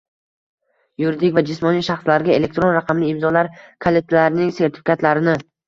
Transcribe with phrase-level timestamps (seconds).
[1.03, 3.53] yuridik va jismoniy shaxslarga elektron raqamli imzolar
[3.87, 5.41] kalitlarining sertifikatlarini